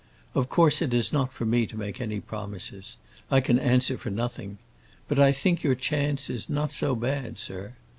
Of 0.33 0.49
course 0.49 0.81
it 0.81 0.95
is 0.95 1.13
not 1.13 1.31
for 1.31 1.45
me 1.45 1.67
to 1.67 1.77
make 1.77 2.01
any 2.01 2.19
promises. 2.19 2.97
I 3.29 3.39
can 3.39 3.59
answer 3.59 3.99
for 3.99 4.09
nothing. 4.09 4.57
But 5.07 5.19
I 5.19 5.31
think 5.31 5.61
your 5.61 5.75
chance 5.75 6.27
is 6.27 6.49
not 6.49 6.71
so 6.71 6.95
bad, 6.95 7.37
sir. 7.37 7.75